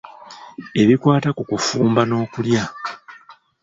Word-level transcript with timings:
Ebikwata 0.81 1.29
ku 1.37 1.43
kufumba 1.49 2.01
n’okulya. 2.05 2.63